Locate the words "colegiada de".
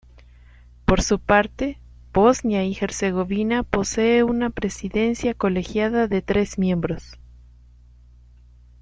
5.35-6.23